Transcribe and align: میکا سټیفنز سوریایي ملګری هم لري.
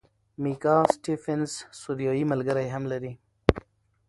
میکا 0.41 0.75
سټیفنز 0.95 1.51
سوریایي 1.81 2.23
ملګری 2.31 2.67
هم 2.75 2.83
لري. 2.91 3.13